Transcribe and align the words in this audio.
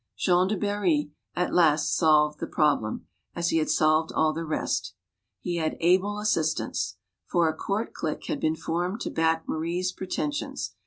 Jean 0.17 0.47
du 0.47 0.57
Barry, 0.57 1.11
at 1.35 1.53
last, 1.53 1.95
solved 1.95 2.39
the 2.39 2.47
problem, 2.47 3.05
as 3.35 3.49
he 3.49 3.59
had 3.59 3.69
solved 3.69 4.11
all 4.11 4.33
the 4.33 4.43
rest. 4.43 4.95
He 5.41 5.57
had 5.57 5.77
able 5.79 6.17
assistance. 6.17 6.97
For, 7.27 7.47
a 7.47 7.55
court 7.55 7.93
clique 7.93 8.25
had 8.25 8.39
been 8.39 8.55
formed 8.55 8.99
to 9.01 9.11
back 9.11 9.47
Marie's 9.47 9.91
pretentions. 9.91 10.73